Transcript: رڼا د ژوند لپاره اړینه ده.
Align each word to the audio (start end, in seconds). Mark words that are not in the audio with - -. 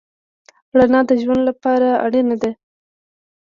رڼا 0.77 0.99
د 1.09 1.11
ژوند 1.21 1.41
لپاره 1.49 1.87
اړینه 2.05 2.35
ده. 2.41 2.51